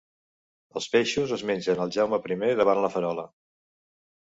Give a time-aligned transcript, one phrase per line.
[0.79, 3.29] Els peixos és mengen el Jaume Primer davant la Farola.